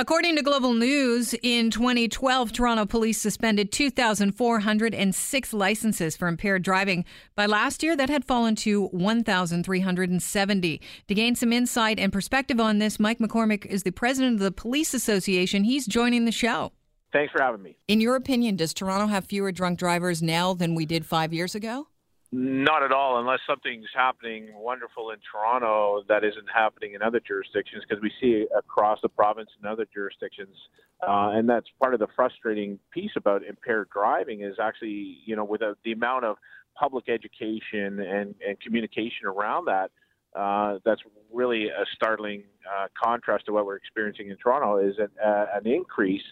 [0.00, 7.04] According to Global News, in 2012, Toronto police suspended 2,406 licenses for impaired driving.
[7.36, 10.80] By last year, that had fallen to 1,370.
[11.06, 14.50] To gain some insight and perspective on this, Mike McCormack is the president of the
[14.50, 15.64] Police Association.
[15.64, 16.72] He's joining the show.
[17.12, 17.76] Thanks for having me.
[17.86, 21.54] In your opinion, does Toronto have fewer drunk drivers now than we did five years
[21.54, 21.88] ago?
[22.32, 27.82] Not at all, unless something's happening wonderful in Toronto that isn't happening in other jurisdictions,
[27.88, 30.56] because we see across the province in other jurisdictions,
[31.02, 35.42] uh, and that's part of the frustrating piece about impaired driving is actually, you know,
[35.42, 36.36] with a, the amount of
[36.78, 39.90] public education and, and communication around that,
[40.38, 41.00] uh, that's
[41.32, 46.22] really a startling uh, contrast to what we're experiencing in Toronto is an, an increase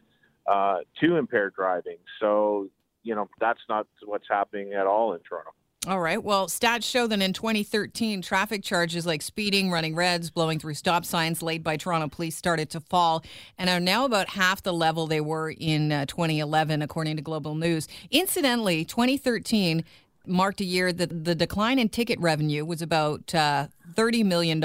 [0.46, 1.99] uh, to impaired driving.
[2.21, 2.69] So,
[3.02, 5.51] you know, that's not what's happening at all in Toronto.
[5.88, 6.23] All right.
[6.23, 11.06] Well, stats show that in 2013, traffic charges like speeding, running reds, blowing through stop
[11.06, 13.24] signs laid by Toronto police started to fall
[13.56, 17.54] and are now about half the level they were in uh, 2011, according to Global
[17.54, 17.88] News.
[18.10, 19.82] Incidentally, 2013
[20.26, 23.68] marked a year that the decline in ticket revenue was about uh,
[23.99, 24.60] $30 million,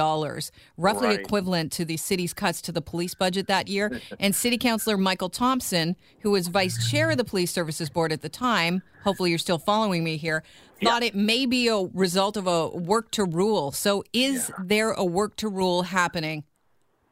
[0.78, 1.20] roughly Right.
[1.20, 4.00] equivalent to the city's cuts to the police budget that year.
[4.20, 8.22] and City Councilor Michael Thompson, who was vice chair of the Police Services Board at
[8.22, 10.44] the time, hopefully you're still following me here,
[10.84, 13.72] thought it may be a result of a work to rule.
[13.72, 16.44] So is there a work to rule happening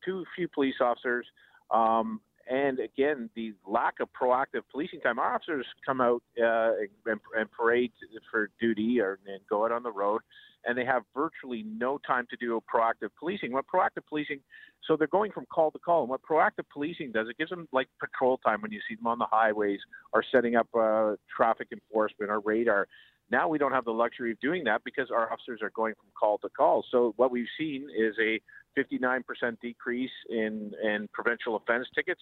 [0.05, 1.25] too few police officers,
[1.71, 5.19] um, and again, the lack of proactive policing time.
[5.19, 6.71] Our officers come out uh,
[7.05, 7.91] and, and parade
[8.31, 10.21] for duty or and go out on the road,
[10.67, 13.51] and they have virtually no time to do proactive policing.
[13.53, 14.41] What proactive policing?
[14.85, 17.67] So they're going from call to call, and what proactive policing does, it gives them
[17.71, 19.79] like patrol time when you see them on the highways
[20.13, 22.87] or setting up uh, traffic enforcement or radar.
[23.31, 26.09] Now we don't have the luxury of doing that because our officers are going from
[26.19, 26.85] call to call.
[26.91, 28.39] So what we've seen is a
[28.79, 29.23] 59%
[29.61, 32.21] decrease in, in provincial offense tickets.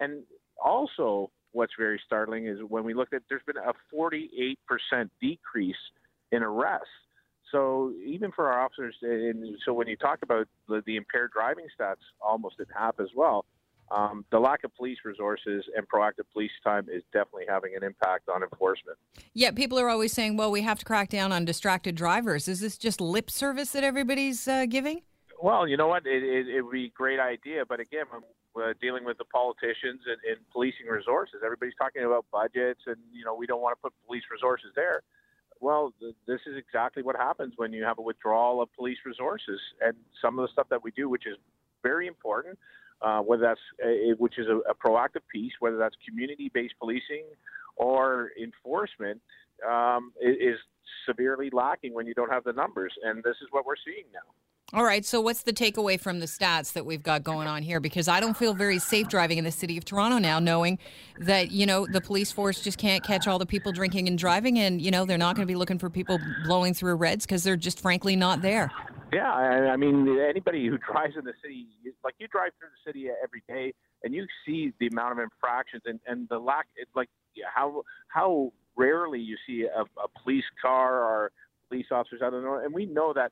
[0.00, 0.22] And
[0.62, 4.56] also what's very startling is when we looked at, there's been a 48%
[5.20, 5.76] decrease
[6.32, 6.86] in arrests.
[7.52, 11.66] So even for our officers, and so when you talk about the, the impaired driving
[11.78, 13.44] stats, almost at half as well,
[13.90, 18.28] um, the lack of police resources and proactive police time is definitely having an impact
[18.28, 18.98] on enforcement.
[19.32, 22.48] Yeah, people are always saying, well, we have to crack down on distracted drivers.
[22.48, 25.02] Is this just lip service that everybody's uh, giving?
[25.40, 26.04] Well, you know what?
[26.06, 28.06] It, it, it would be a great idea, but again,
[28.54, 31.36] we're uh, dealing with the politicians and, and policing resources.
[31.44, 35.02] Everybody's talking about budgets, and you know we don't want to put police resources there.
[35.60, 39.60] Well, th- this is exactly what happens when you have a withdrawal of police resources,
[39.80, 41.36] and some of the stuff that we do, which is
[41.82, 42.58] very important,
[43.02, 47.24] uh, whether that's a, which is a, a proactive piece, whether that's community-based policing
[47.76, 49.20] or enforcement,
[49.66, 50.58] um, is
[51.06, 54.32] severely lacking when you don't have the numbers, and this is what we're seeing now.
[54.72, 57.78] All right, so what's the takeaway from the stats that we've got going on here?
[57.78, 60.80] Because I don't feel very safe driving in the city of Toronto now, knowing
[61.20, 64.58] that, you know, the police force just can't catch all the people drinking and driving,
[64.58, 67.44] and, you know, they're not going to be looking for people blowing through reds because
[67.44, 68.72] they're just frankly not there.
[69.12, 71.68] Yeah, I, I mean, anybody who drives in the city,
[72.02, 73.72] like you drive through the city every day,
[74.02, 76.66] and you see the amount of infractions and, and the lack,
[76.96, 77.08] like
[77.54, 81.30] how how rarely you see a, a police car or
[81.68, 83.30] police officers out of the and we know that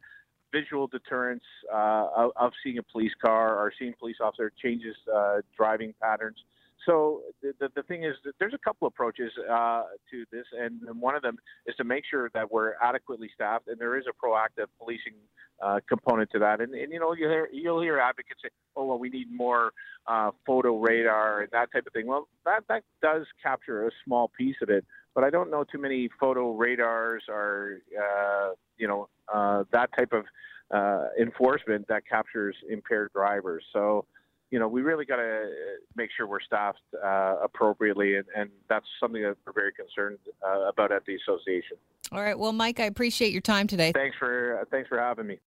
[0.59, 5.37] visual deterrence uh, of, of seeing a police car or seeing police officer changes uh,
[5.61, 6.39] driving patterns.
[6.87, 10.73] So the, the, the thing is, that there's a couple approaches uh, to this, and,
[10.89, 11.37] and one of them
[11.67, 15.17] is to make sure that we're adequately staffed, and there is a proactive policing
[15.65, 16.61] uh, component to that.
[16.61, 19.73] And, and you know, you hear, you'll hear advocates say, "Oh, well, we need more
[20.07, 24.27] uh, photo radar and that type of thing." Well, that that does capture a small
[24.37, 24.85] piece of it,
[25.15, 30.13] but I don't know too many photo radars or uh, you know uh, that type
[30.13, 30.25] of
[30.71, 33.65] uh, enforcement that captures impaired drivers.
[33.73, 34.07] So,
[34.51, 35.51] you know, we really got to
[35.97, 40.69] make sure we're staffed uh, appropriately, and, and, that's something that we're very concerned uh,
[40.69, 41.77] about at the association.
[42.13, 42.39] All right.
[42.39, 43.93] Well, Mike, I appreciate your time today.
[43.93, 45.39] Thanks for thanks for having me.